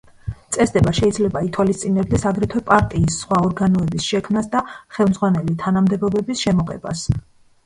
[0.55, 4.63] წესდება შეიძლება ითვალისწინებდეს აგრეთვე პარტიის სხვა ორგანოების შექმნას და
[4.97, 7.07] ხელმძღვანელი თანამდებობების შემოღებას.